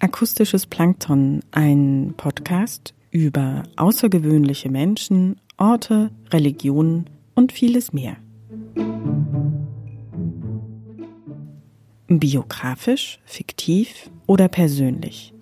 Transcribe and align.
Akustisches 0.00 0.66
Plankton, 0.66 1.44
ein 1.52 2.14
Podcast 2.16 2.92
über 3.12 3.62
außergewöhnliche 3.76 4.68
Menschen, 4.68 5.36
Orte, 5.56 6.10
Religionen 6.30 7.08
und 7.36 7.52
vieles 7.52 7.92
mehr. 7.92 8.16
Biografisch, 12.08 13.20
fiktiv 13.24 14.10
oder 14.26 14.48
persönlich. 14.48 15.32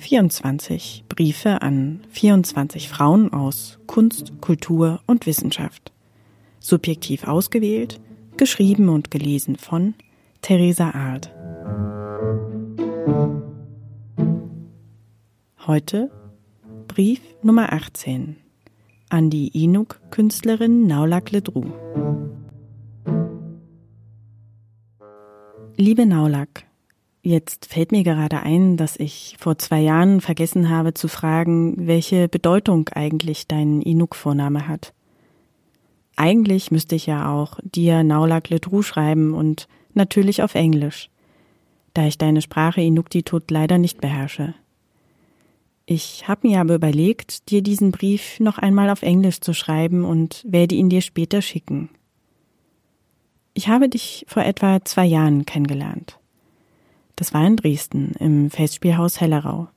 24 0.00 1.04
Briefe 1.10 1.60
an 1.60 2.00
24 2.08 2.88
Frauen 2.88 3.34
aus 3.34 3.78
Kunst, 3.86 4.32
Kultur 4.40 5.00
und 5.06 5.26
Wissenschaft. 5.26 5.92
Subjektiv 6.58 7.28
ausgewählt, 7.28 8.00
geschrieben 8.38 8.88
und 8.88 9.10
gelesen 9.10 9.56
von 9.56 9.94
Theresa 10.40 10.92
Ard. 10.92 11.30
Heute 15.66 16.10
Brief 16.88 17.20
Nummer 17.42 17.72
18 17.74 18.36
an 19.10 19.28
die 19.28 19.48
Inuk-Künstlerin 19.48 20.86
Naulak 20.86 21.30
Ledru. 21.30 21.66
Liebe 25.76 26.06
Naulak, 26.06 26.64
jetzt 27.22 27.66
fällt 27.66 27.92
mir 27.92 28.02
gerade 28.02 28.40
ein, 28.40 28.76
dass 28.76 28.96
ich 28.96 29.36
vor 29.38 29.58
zwei 29.58 29.80
Jahren 29.80 30.20
vergessen 30.20 30.68
habe 30.68 30.94
zu 30.94 31.08
fragen, 31.08 31.86
welche 31.86 32.28
Bedeutung 32.28 32.88
eigentlich 32.90 33.46
dein 33.46 33.82
Inuk-Vorname 33.82 34.68
hat. 34.68 34.92
Eigentlich 36.16 36.70
müsste 36.70 36.96
ich 36.96 37.06
ja 37.06 37.32
auch 37.32 37.58
dir 37.62 38.02
Naulak 38.02 38.50
Ledru 38.50 38.82
schreiben 38.82 39.34
und 39.34 39.68
natürlich 39.94 40.42
auf 40.42 40.54
Englisch, 40.54 41.08
da 41.94 42.06
ich 42.06 42.18
deine 42.18 42.42
Sprache 42.42 42.82
Inuktitut 42.82 43.50
leider 43.50 43.78
nicht 43.78 44.00
beherrsche. 44.00 44.54
Ich 45.86 46.28
habe 46.28 46.46
mir 46.46 46.60
aber 46.60 46.76
überlegt, 46.76 47.50
dir 47.50 47.62
diesen 47.62 47.90
Brief 47.90 48.38
noch 48.38 48.58
einmal 48.58 48.90
auf 48.90 49.02
Englisch 49.02 49.40
zu 49.40 49.52
schreiben 49.52 50.04
und 50.04 50.44
werde 50.46 50.76
ihn 50.76 50.88
dir 50.88 51.00
später 51.00 51.42
schicken. 51.42 51.90
Ich 53.54 53.66
habe 53.66 53.88
dich 53.88 54.24
vor 54.28 54.44
etwa 54.44 54.84
zwei 54.84 55.04
Jahren 55.04 55.46
kennengelernt. 55.46 56.19
Das 57.20 57.34
war 57.34 57.46
in 57.46 57.56
Dresden 57.56 58.12
im 58.18 58.50
Festspielhaus 58.50 59.20
Hellerau. 59.20 59.68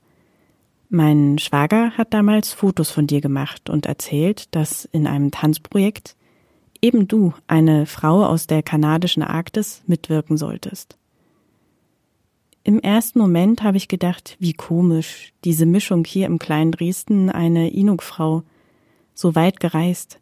Mein 0.87 1.39
Schwager 1.39 1.91
hat 1.97 2.13
damals 2.13 2.53
Fotos 2.53 2.89
von 2.89 3.05
dir 3.05 3.19
gemacht 3.19 3.69
und 3.69 3.85
erzählt, 3.85 4.47
dass 4.55 4.85
in 4.85 5.07
einem 5.07 5.29
Tanzprojekt 5.29 6.15
eben 6.81 7.05
du, 7.05 7.33
eine 7.47 7.85
Frau 7.85 8.25
aus 8.25 8.47
der 8.47 8.63
kanadischen 8.63 9.23
Arktis, 9.23 9.83
mitwirken 9.87 10.37
solltest. 10.37 10.97
Im 12.63 12.79
ersten 12.79 13.19
Moment 13.19 13.61
habe 13.61 13.75
ich 13.75 13.89
gedacht, 13.89 14.37
wie 14.39 14.53
komisch, 14.53 15.33
diese 15.43 15.65
Mischung 15.65 16.05
hier 16.05 16.27
im 16.27 16.39
kleinen 16.39 16.71
Dresden, 16.71 17.29
eine 17.29 17.71
Inuk-Frau, 17.71 18.43
so 19.13 19.35
weit 19.35 19.59
gereist. 19.59 20.21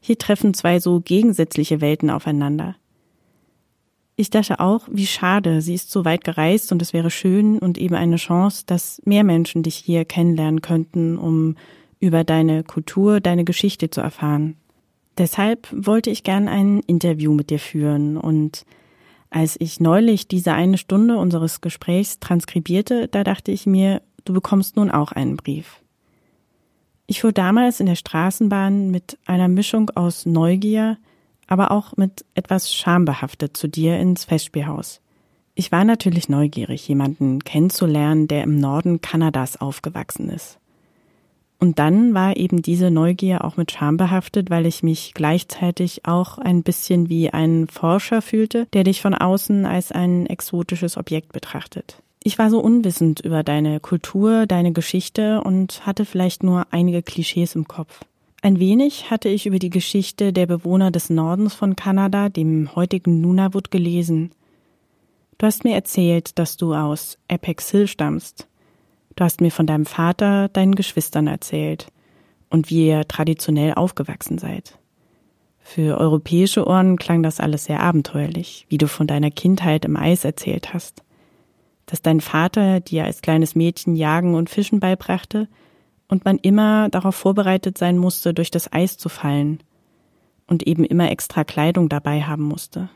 Hier 0.00 0.18
treffen 0.18 0.54
zwei 0.54 0.78
so 0.78 1.00
gegensätzliche 1.00 1.80
Welten 1.80 2.10
aufeinander. 2.10 2.76
Ich 4.20 4.28
dachte 4.28 4.60
auch, 4.60 4.82
wie 4.90 5.06
schade, 5.06 5.62
sie 5.62 5.72
ist 5.72 5.90
so 5.90 6.04
weit 6.04 6.24
gereist 6.24 6.72
und 6.72 6.82
es 6.82 6.92
wäre 6.92 7.10
schön 7.10 7.58
und 7.58 7.78
eben 7.78 7.94
eine 7.94 8.16
Chance, 8.16 8.64
dass 8.66 9.00
mehr 9.06 9.24
Menschen 9.24 9.62
dich 9.62 9.76
hier 9.76 10.04
kennenlernen 10.04 10.60
könnten, 10.60 11.16
um 11.16 11.56
über 12.00 12.22
deine 12.22 12.62
Kultur, 12.62 13.20
deine 13.20 13.44
Geschichte 13.44 13.88
zu 13.88 14.02
erfahren. 14.02 14.56
Deshalb 15.16 15.68
wollte 15.72 16.10
ich 16.10 16.22
gern 16.22 16.48
ein 16.48 16.80
Interview 16.80 17.32
mit 17.32 17.48
dir 17.48 17.58
führen 17.58 18.18
und 18.18 18.66
als 19.30 19.56
ich 19.58 19.80
neulich 19.80 20.28
diese 20.28 20.52
eine 20.52 20.76
Stunde 20.76 21.16
unseres 21.16 21.62
Gesprächs 21.62 22.20
transkribierte, 22.20 23.08
da 23.08 23.24
dachte 23.24 23.52
ich 23.52 23.64
mir, 23.64 24.02
du 24.26 24.34
bekommst 24.34 24.76
nun 24.76 24.90
auch 24.90 25.12
einen 25.12 25.38
Brief. 25.38 25.80
Ich 27.06 27.22
fuhr 27.22 27.32
damals 27.32 27.80
in 27.80 27.86
der 27.86 27.96
Straßenbahn 27.96 28.90
mit 28.90 29.16
einer 29.24 29.48
Mischung 29.48 29.88
aus 29.94 30.26
Neugier, 30.26 30.98
aber 31.50 31.72
auch 31.72 31.98
mit 31.98 32.24
etwas 32.34 32.72
schambehaftet 32.72 33.56
zu 33.56 33.68
dir 33.68 33.98
ins 33.98 34.24
Festspielhaus. 34.24 35.02
Ich 35.54 35.70
war 35.70 35.84
natürlich 35.84 36.30
neugierig, 36.30 36.88
jemanden 36.88 37.40
kennenzulernen, 37.44 38.28
der 38.28 38.44
im 38.44 38.58
Norden 38.58 39.02
Kanadas 39.02 39.60
aufgewachsen 39.60 40.30
ist. 40.30 40.58
Und 41.58 41.78
dann 41.78 42.14
war 42.14 42.38
eben 42.38 42.62
diese 42.62 42.90
Neugier 42.90 43.44
auch 43.44 43.58
mit 43.58 43.70
Scham 43.70 43.98
behaftet, 43.98 44.48
weil 44.48 44.64
ich 44.64 44.82
mich 44.82 45.12
gleichzeitig 45.12 46.06
auch 46.06 46.38
ein 46.38 46.62
bisschen 46.62 47.10
wie 47.10 47.28
ein 47.28 47.66
Forscher 47.68 48.22
fühlte, 48.22 48.66
der 48.72 48.84
dich 48.84 49.02
von 49.02 49.12
außen 49.12 49.66
als 49.66 49.92
ein 49.92 50.24
exotisches 50.26 50.96
Objekt 50.96 51.32
betrachtet. 51.32 52.00
Ich 52.22 52.38
war 52.38 52.48
so 52.48 52.60
unwissend 52.60 53.20
über 53.20 53.42
deine 53.42 53.80
Kultur, 53.80 54.46
deine 54.46 54.72
Geschichte 54.72 55.42
und 55.42 55.84
hatte 55.84 56.06
vielleicht 56.06 56.42
nur 56.42 56.66
einige 56.70 57.02
Klischees 57.02 57.54
im 57.54 57.68
Kopf. 57.68 58.00
Ein 58.42 58.58
wenig 58.58 59.10
hatte 59.10 59.28
ich 59.28 59.44
über 59.44 59.58
die 59.58 59.68
Geschichte 59.68 60.32
der 60.32 60.46
Bewohner 60.46 60.90
des 60.90 61.10
Nordens 61.10 61.52
von 61.52 61.76
Kanada, 61.76 62.30
dem 62.30 62.74
heutigen 62.74 63.20
Nunavut, 63.20 63.70
gelesen. 63.70 64.30
Du 65.36 65.46
hast 65.46 65.64
mir 65.64 65.74
erzählt, 65.74 66.38
dass 66.38 66.56
du 66.56 66.74
aus 66.74 67.18
Apex 67.28 67.70
Hill 67.70 67.86
stammst. 67.86 68.48
Du 69.16 69.24
hast 69.24 69.42
mir 69.42 69.50
von 69.50 69.66
deinem 69.66 69.84
Vater, 69.84 70.48
deinen 70.48 70.74
Geschwistern 70.74 71.26
erzählt 71.26 71.88
und 72.48 72.70
wie 72.70 72.88
ihr 72.88 73.06
traditionell 73.06 73.74
aufgewachsen 73.74 74.38
seid. 74.38 74.78
Für 75.58 75.98
europäische 75.98 76.66
Ohren 76.66 76.96
klang 76.96 77.22
das 77.22 77.40
alles 77.40 77.66
sehr 77.66 77.80
abenteuerlich, 77.80 78.64
wie 78.70 78.78
du 78.78 78.88
von 78.88 79.06
deiner 79.06 79.30
Kindheit 79.30 79.84
im 79.84 79.96
Eis 79.96 80.24
erzählt 80.24 80.72
hast. 80.72 81.02
Dass 81.84 82.00
dein 82.00 82.22
Vater 82.22 82.80
dir 82.80 83.04
als 83.04 83.20
kleines 83.20 83.54
Mädchen 83.54 83.96
Jagen 83.96 84.34
und 84.34 84.48
Fischen 84.48 84.80
beibrachte 84.80 85.46
und 86.10 86.24
man 86.24 86.38
immer 86.38 86.88
darauf 86.90 87.14
vorbereitet 87.14 87.78
sein 87.78 87.96
musste, 87.96 88.34
durch 88.34 88.50
das 88.50 88.72
Eis 88.72 88.98
zu 88.98 89.08
fallen 89.08 89.62
und 90.46 90.66
eben 90.66 90.84
immer 90.84 91.10
extra 91.10 91.44
Kleidung 91.44 91.88
dabei 91.88 92.22
haben 92.22 92.42
musste. 92.42 92.90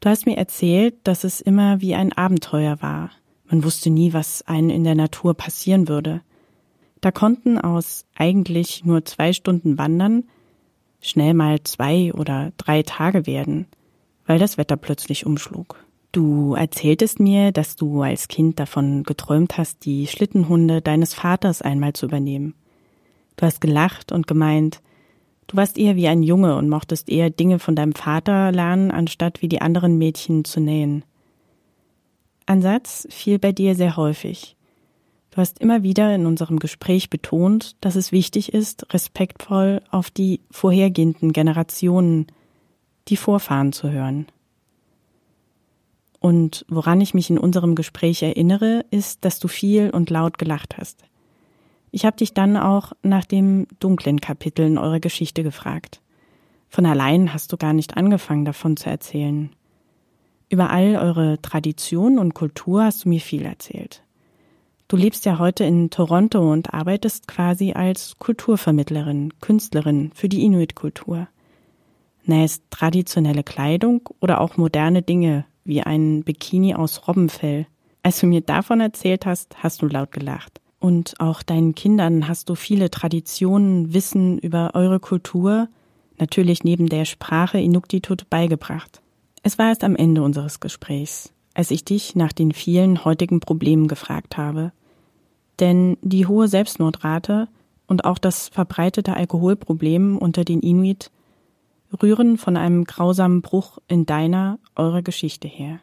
Du 0.00 0.08
hast 0.08 0.26
mir 0.26 0.36
erzählt, 0.36 0.94
dass 1.04 1.22
es 1.22 1.40
immer 1.40 1.80
wie 1.80 1.94
ein 1.94 2.12
Abenteuer 2.12 2.80
war. 2.80 3.10
Man 3.44 3.62
wusste 3.62 3.90
nie, 3.90 4.14
was 4.14 4.42
einen 4.42 4.70
in 4.70 4.84
der 4.84 4.94
Natur 4.94 5.34
passieren 5.34 5.86
würde. 5.86 6.22
Da 7.02 7.10
konnten 7.10 7.58
aus 7.58 8.06
eigentlich 8.16 8.84
nur 8.84 9.04
zwei 9.04 9.32
Stunden 9.32 9.76
Wandern 9.76 10.24
schnell 11.00 11.34
mal 11.34 11.62
zwei 11.62 12.12
oder 12.14 12.52
drei 12.56 12.82
Tage 12.82 13.26
werden, 13.26 13.66
weil 14.24 14.38
das 14.38 14.56
Wetter 14.56 14.76
plötzlich 14.76 15.26
umschlug. 15.26 15.84
Du 16.12 16.52
erzähltest 16.52 17.20
mir, 17.20 17.52
dass 17.52 17.74
du 17.74 18.02
als 18.02 18.28
Kind 18.28 18.60
davon 18.60 19.02
geträumt 19.02 19.56
hast, 19.56 19.86
die 19.86 20.06
Schlittenhunde 20.06 20.82
deines 20.82 21.14
Vaters 21.14 21.62
einmal 21.62 21.94
zu 21.94 22.04
übernehmen. 22.04 22.54
Du 23.36 23.46
hast 23.46 23.62
gelacht 23.62 24.12
und 24.12 24.26
gemeint, 24.26 24.82
du 25.46 25.56
warst 25.56 25.78
eher 25.78 25.96
wie 25.96 26.08
ein 26.08 26.22
Junge 26.22 26.56
und 26.56 26.68
mochtest 26.68 27.08
eher 27.08 27.30
Dinge 27.30 27.58
von 27.58 27.74
deinem 27.74 27.94
Vater 27.94 28.52
lernen, 28.52 28.90
anstatt 28.90 29.40
wie 29.40 29.48
die 29.48 29.62
anderen 29.62 29.96
Mädchen 29.96 30.44
zu 30.44 30.60
nähen. 30.60 31.02
Ein 32.44 32.60
Satz 32.60 33.08
fiel 33.08 33.38
bei 33.38 33.52
dir 33.52 33.74
sehr 33.74 33.96
häufig. 33.96 34.56
Du 35.30 35.38
hast 35.38 35.60
immer 35.60 35.82
wieder 35.82 36.14
in 36.14 36.26
unserem 36.26 36.58
Gespräch 36.58 37.08
betont, 37.08 37.76
dass 37.80 37.96
es 37.96 38.12
wichtig 38.12 38.52
ist, 38.52 38.92
respektvoll 38.92 39.80
auf 39.90 40.10
die 40.10 40.40
vorhergehenden 40.50 41.32
Generationen, 41.32 42.26
die 43.08 43.16
Vorfahren 43.16 43.72
zu 43.72 43.90
hören. 43.90 44.26
Und 46.22 46.64
woran 46.68 47.00
ich 47.00 47.14
mich 47.14 47.30
in 47.30 47.38
unserem 47.38 47.74
Gespräch 47.74 48.22
erinnere, 48.22 48.84
ist, 48.92 49.24
dass 49.24 49.40
du 49.40 49.48
viel 49.48 49.90
und 49.90 50.08
laut 50.08 50.38
gelacht 50.38 50.78
hast. 50.78 51.02
Ich 51.90 52.06
habe 52.06 52.16
dich 52.16 52.32
dann 52.32 52.56
auch 52.56 52.92
nach 53.02 53.24
dem 53.24 53.66
dunklen 53.80 54.20
Kapitel 54.20 54.64
in 54.64 54.78
eurer 54.78 55.00
Geschichte 55.00 55.42
gefragt. 55.42 56.00
Von 56.68 56.86
allein 56.86 57.34
hast 57.34 57.52
du 57.52 57.56
gar 57.56 57.72
nicht 57.72 57.96
angefangen 57.96 58.44
davon 58.44 58.76
zu 58.76 58.88
erzählen. 58.88 59.50
Über 60.48 60.70
all 60.70 60.94
eure 60.94 61.42
Tradition 61.42 62.20
und 62.20 62.34
Kultur 62.34 62.84
hast 62.84 63.04
du 63.04 63.08
mir 63.08 63.20
viel 63.20 63.44
erzählt. 63.44 64.04
Du 64.86 64.96
lebst 64.96 65.24
ja 65.24 65.40
heute 65.40 65.64
in 65.64 65.90
Toronto 65.90 66.52
und 66.52 66.72
arbeitest 66.72 67.26
quasi 67.26 67.72
als 67.72 68.16
Kulturvermittlerin, 68.20 69.32
Künstlerin 69.40 70.12
für 70.14 70.28
die 70.28 70.44
Inuit-Kultur. 70.44 71.26
Nähst 72.26 72.62
traditionelle 72.70 73.42
Kleidung 73.42 74.08
oder 74.20 74.40
auch 74.40 74.56
moderne 74.56 75.02
Dinge 75.02 75.46
wie 75.64 75.82
ein 75.82 76.22
Bikini 76.24 76.74
aus 76.74 77.06
Robbenfell. 77.06 77.66
Als 78.02 78.20
du 78.20 78.26
mir 78.26 78.40
davon 78.40 78.80
erzählt 78.80 79.26
hast, 79.26 79.62
hast 79.62 79.82
du 79.82 79.86
laut 79.86 80.12
gelacht. 80.12 80.60
Und 80.80 81.14
auch 81.20 81.42
deinen 81.42 81.74
Kindern 81.74 82.26
hast 82.26 82.48
du 82.48 82.56
viele 82.56 82.90
Traditionen, 82.90 83.94
Wissen 83.94 84.38
über 84.38 84.72
eure 84.74 84.98
Kultur, 84.98 85.68
natürlich 86.18 86.64
neben 86.64 86.88
der 86.88 87.04
Sprache 87.04 87.60
Inuktitut 87.60 88.28
beigebracht. 88.28 89.00
Es 89.44 89.58
war 89.58 89.68
erst 89.68 89.84
am 89.84 89.96
Ende 89.96 90.22
unseres 90.22 90.58
Gesprächs, 90.58 91.32
als 91.54 91.70
ich 91.70 91.84
dich 91.84 92.16
nach 92.16 92.32
den 92.32 92.52
vielen 92.52 93.04
heutigen 93.04 93.40
Problemen 93.40 93.86
gefragt 93.86 94.36
habe. 94.36 94.72
Denn 95.60 95.96
die 96.02 96.26
hohe 96.26 96.48
Selbstmordrate 96.48 97.48
und 97.86 98.04
auch 98.04 98.18
das 98.18 98.48
verbreitete 98.48 99.14
Alkoholproblem 99.14 100.18
unter 100.18 100.44
den 100.44 100.60
Inuit 100.60 101.10
rühren 102.00 102.38
von 102.38 102.56
einem 102.56 102.84
grausamen 102.84 103.42
Bruch 103.42 103.78
in 103.88 104.06
deiner, 104.06 104.58
eurer 104.76 105.02
Geschichte 105.02 105.48
her. 105.48 105.80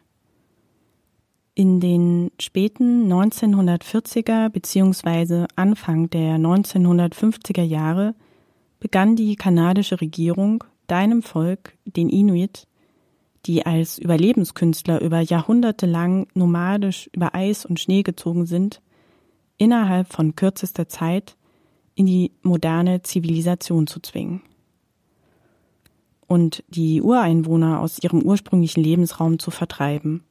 In 1.54 1.80
den 1.80 2.30
späten 2.40 3.12
1940er 3.12 4.48
bzw. 4.48 5.46
Anfang 5.56 6.08
der 6.08 6.36
1950er 6.36 7.62
Jahre 7.62 8.14
begann 8.78 9.16
die 9.16 9.36
kanadische 9.36 10.00
Regierung 10.00 10.64
deinem 10.86 11.22
Volk, 11.22 11.76
den 11.84 12.08
Inuit, 12.08 12.66
die 13.46 13.66
als 13.66 13.98
Überlebenskünstler 13.98 15.00
über 15.00 15.20
Jahrhunderte 15.20 15.86
lang 15.86 16.28
nomadisch 16.34 17.10
über 17.14 17.34
Eis 17.34 17.64
und 17.64 17.80
Schnee 17.80 18.02
gezogen 18.02 18.46
sind, 18.46 18.80
innerhalb 19.56 20.12
von 20.12 20.36
kürzester 20.36 20.88
Zeit 20.88 21.36
in 21.94 22.06
die 22.06 22.32
moderne 22.42 23.02
Zivilisation 23.02 23.86
zu 23.86 24.00
zwingen. 24.00 24.42
Und 26.30 26.62
die 26.68 27.02
Ureinwohner 27.02 27.80
aus 27.80 27.98
ihrem 28.00 28.22
ursprünglichen 28.22 28.84
Lebensraum 28.84 29.40
zu 29.40 29.50
vertreiben 29.50 30.22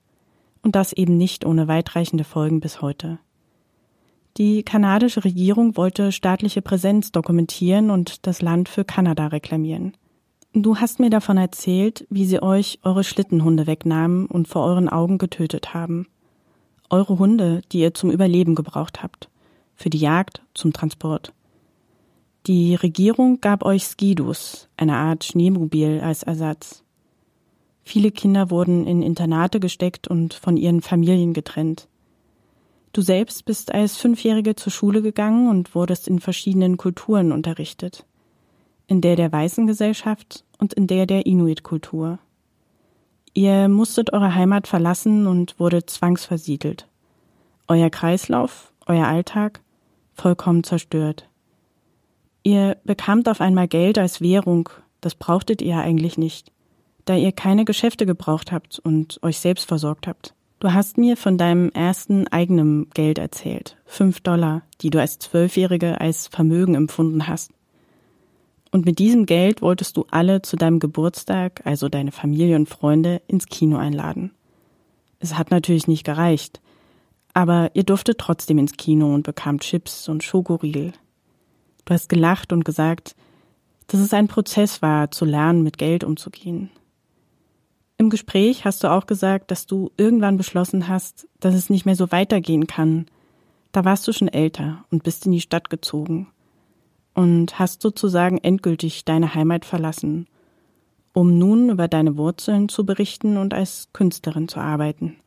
und 0.63 0.77
das 0.77 0.93
eben 0.93 1.17
nicht 1.17 1.45
ohne 1.45 1.67
weitreichende 1.67 2.23
Folgen 2.23 2.61
bis 2.61 2.81
heute. 2.81 3.19
Die 4.37 4.63
kanadische 4.63 5.25
Regierung 5.25 5.75
wollte 5.75 6.13
staatliche 6.13 6.61
Präsenz 6.61 7.11
dokumentieren 7.11 7.89
und 7.89 8.25
das 8.27 8.41
Land 8.41 8.69
für 8.69 8.85
Kanada 8.85 9.27
reklamieren. 9.27 9.91
Du 10.53 10.77
hast 10.77 11.01
mir 11.01 11.09
davon 11.09 11.35
erzählt, 11.35 12.07
wie 12.09 12.25
sie 12.25 12.41
euch 12.41 12.79
eure 12.83 13.03
Schlittenhunde 13.03 13.67
wegnahmen 13.67 14.25
und 14.25 14.47
vor 14.47 14.63
euren 14.63 14.87
Augen 14.87 15.17
getötet 15.17 15.73
haben. 15.73 16.07
Eure 16.89 17.19
Hunde, 17.19 17.61
die 17.73 17.79
ihr 17.81 17.93
zum 17.93 18.09
Überleben 18.09 18.55
gebraucht 18.55 19.03
habt. 19.03 19.27
Für 19.75 19.89
die 19.89 19.99
Jagd, 19.99 20.43
zum 20.53 20.71
Transport. 20.71 21.33
Die 22.49 22.73
Regierung 22.73 23.41
gab 23.41 23.63
euch 23.63 23.85
Skidus, 23.85 24.69
eine 24.75 24.95
Art 24.95 25.23
Schneemobil, 25.23 26.01
als 26.01 26.23
Ersatz. 26.23 26.83
Viele 27.83 28.09
Kinder 28.09 28.49
wurden 28.49 28.87
in 28.87 29.03
Internate 29.03 29.59
gesteckt 29.59 30.07
und 30.07 30.33
von 30.33 30.57
ihren 30.57 30.81
Familien 30.81 31.35
getrennt. 31.35 31.87
Du 32.91 33.03
selbst 33.03 33.45
bist 33.45 33.71
als 33.71 33.97
Fünfjährige 33.97 34.55
zur 34.55 34.71
Schule 34.71 35.03
gegangen 35.03 35.47
und 35.47 35.75
wurdest 35.75 36.07
in 36.07 36.19
verschiedenen 36.19 36.77
Kulturen 36.77 37.31
unterrichtet. 37.31 38.03
In 38.87 39.01
der 39.01 39.15
der 39.15 39.31
weißen 39.31 39.67
Gesellschaft 39.67 40.43
und 40.57 40.73
in 40.73 40.87
der 40.87 41.05
der 41.05 41.27
Inuit-Kultur. 41.27 42.17
Ihr 43.35 43.67
musstet 43.67 44.11
eure 44.11 44.33
Heimat 44.33 44.65
verlassen 44.67 45.27
und 45.27 45.59
wurde 45.59 45.85
zwangsversiedelt. 45.85 46.87
Euer 47.67 47.91
Kreislauf, 47.91 48.73
euer 48.87 49.05
Alltag, 49.05 49.61
vollkommen 50.15 50.63
zerstört. 50.63 51.28
Ihr 52.43 52.77
bekamt 52.83 53.27
auf 53.29 53.41
einmal 53.41 53.67
Geld 53.67 53.97
als 53.97 54.21
Währung, 54.21 54.69
das 55.01 55.15
brauchtet 55.15 55.61
ihr 55.61 55.77
eigentlich 55.77 56.17
nicht 56.17 56.51
da 57.09 57.15
ihr 57.15 57.31
keine 57.31 57.65
Geschäfte 57.65 58.05
gebraucht 58.05 58.51
habt 58.51 58.77
und 58.77 59.19
euch 59.23 59.39
selbst 59.39 59.67
versorgt 59.67 60.05
habt. 60.05 60.35
Du 60.59 60.73
hast 60.73 60.99
mir 60.99 61.17
von 61.17 61.39
deinem 61.39 61.71
ersten 61.71 62.27
eigenen 62.27 62.87
Geld 62.91 63.17
erzählt. 63.17 63.77
Fünf 63.85 64.19
Dollar, 64.19 64.61
die 64.81 64.91
du 64.91 65.01
als 65.01 65.17
Zwölfjährige 65.17 65.99
als 65.99 66.27
Vermögen 66.27 66.75
empfunden 66.75 67.27
hast. 67.27 67.51
Und 68.71 68.85
mit 68.85 68.99
diesem 68.99 69.25
Geld 69.25 69.63
wolltest 69.63 69.97
du 69.97 70.05
alle 70.11 70.43
zu 70.43 70.55
deinem 70.55 70.77
Geburtstag, 70.77 71.61
also 71.65 71.89
deine 71.89 72.11
Familie 72.11 72.57
und 72.57 72.69
Freunde, 72.69 73.23
ins 73.27 73.47
Kino 73.47 73.77
einladen. 73.77 74.31
Es 75.19 75.35
hat 75.35 75.49
natürlich 75.49 75.87
nicht 75.87 76.03
gereicht. 76.03 76.61
Aber 77.33 77.71
ihr 77.73 77.83
durftet 77.83 78.19
trotzdem 78.19 78.59
ins 78.59 78.73
Kino 78.73 79.15
und 79.15 79.23
bekamt 79.23 79.63
Chips 79.63 80.07
und 80.09 80.23
Schokoriegel. 80.23 80.93
Du 81.85 81.93
hast 81.93 82.09
gelacht 82.09 82.53
und 82.53 82.65
gesagt, 82.65 83.15
dass 83.87 83.99
es 83.99 84.13
ein 84.13 84.27
Prozess 84.27 84.81
war, 84.81 85.11
zu 85.11 85.25
lernen, 85.25 85.63
mit 85.63 85.77
Geld 85.77 86.03
umzugehen. 86.03 86.69
Im 87.97 88.09
Gespräch 88.09 88.63
hast 88.63 88.83
du 88.83 88.91
auch 88.91 89.07
gesagt, 89.07 89.51
dass 89.51 89.65
du 89.65 89.91
irgendwann 89.97 90.37
beschlossen 90.37 90.87
hast, 90.87 91.27
dass 91.39 91.53
es 91.53 91.69
nicht 91.69 91.85
mehr 91.85 91.95
so 91.95 92.11
weitergehen 92.11 92.65
kann. 92.65 93.07
Da 93.71 93.83
warst 93.83 94.07
du 94.07 94.13
schon 94.13 94.29
älter 94.29 94.85
und 94.89 95.03
bist 95.03 95.25
in 95.25 95.33
die 95.33 95.41
Stadt 95.41 95.69
gezogen 95.69 96.27
und 97.13 97.59
hast 97.59 97.81
sozusagen 97.81 98.37
endgültig 98.37 99.03
deine 99.03 99.35
Heimat 99.35 99.65
verlassen, 99.65 100.27
um 101.13 101.37
nun 101.37 101.69
über 101.69 101.89
deine 101.89 102.15
Wurzeln 102.15 102.69
zu 102.69 102.85
berichten 102.85 103.35
und 103.35 103.53
als 103.53 103.89
Künstlerin 103.91 104.47
zu 104.47 104.61
arbeiten. 104.61 105.17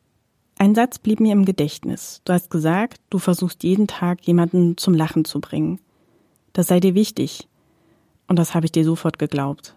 Ein 0.57 0.73
Satz 0.73 0.97
blieb 0.97 1.19
mir 1.19 1.33
im 1.33 1.45
Gedächtnis. 1.45 2.21
Du 2.25 2.33
hast 2.33 2.49
gesagt, 2.49 2.99
du 3.09 3.19
versuchst 3.19 3.63
jeden 3.63 3.85
Tag 3.85 4.25
jemanden 4.25 4.77
zum 4.77 4.93
Lachen 4.93 5.25
zu 5.25 5.41
bringen. 5.41 5.79
Das 6.53 6.67
sei 6.67 6.79
dir 6.79 6.95
wichtig. 6.95 7.47
Und 8.27 8.39
das 8.39 8.55
habe 8.55 8.65
ich 8.65 8.71
dir 8.71 8.85
sofort 8.85 9.19
geglaubt. 9.19 9.75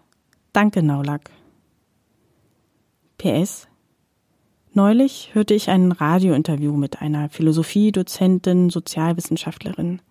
Danke, 0.53 0.81
Naulak. 0.81 1.29
PS. 3.17 3.67
Neulich 4.73 5.33
hörte 5.33 5.55
ich 5.55 5.69
ein 5.69 5.91
Radiointerview 5.91 6.73
mit 6.73 7.01
einer 7.01 7.29
Philosophiedozentin, 7.29 8.69
Sozialwissenschaftlerin. 8.69 10.01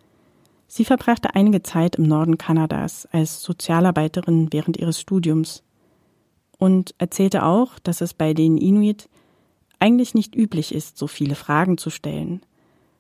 Sie 0.67 0.85
verbrachte 0.85 1.35
einige 1.37 1.63
Zeit 1.63 1.97
im 1.97 2.09
Norden 2.09 2.39
Kanadas 2.39 3.07
als 3.13 3.43
Sozialarbeiterin 3.43 4.49
während 4.53 4.77
ihres 4.77 5.01
Studiums 5.01 5.63
und 6.59 6.95
erzählte 6.99 7.45
auch, 7.45 7.79
dass 7.79 8.01
es 8.01 8.15
bei 8.15 8.35
den 8.35 8.57
Inuit 8.57 9.09
eigentlich 9.79 10.15
nicht 10.15 10.35
üblich 10.35 10.75
ist, 10.75 10.99
so 10.99 11.07
viele 11.07 11.37
Fragen 11.37 11.79
zu 11.79 11.91
stellen, 11.91 12.41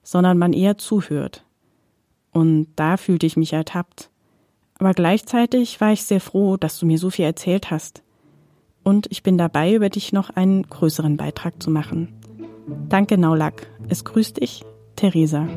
sondern 0.02 0.38
man 0.38 0.52
eher 0.52 0.78
zuhört. 0.78 1.45
Und 2.36 2.66
da 2.76 2.98
fühlte 2.98 3.24
ich 3.24 3.38
mich 3.38 3.54
ertappt. 3.54 4.10
Aber 4.78 4.92
gleichzeitig 4.92 5.80
war 5.80 5.92
ich 5.92 6.04
sehr 6.04 6.20
froh, 6.20 6.58
dass 6.58 6.78
du 6.78 6.84
mir 6.84 6.98
so 6.98 7.08
viel 7.08 7.24
erzählt 7.24 7.70
hast 7.70 8.02
und 8.86 9.08
ich 9.10 9.24
bin 9.24 9.36
dabei, 9.36 9.74
über 9.74 9.88
dich 9.88 10.12
noch 10.12 10.30
einen 10.30 10.62
größeren 10.62 11.16
Beitrag 11.16 11.60
zu 11.60 11.72
machen. 11.72 12.14
Danke, 12.88 13.18
Naulak. 13.18 13.66
Es 13.88 14.04
grüßt 14.04 14.40
dich, 14.40 14.64
Theresa. 14.94 15.48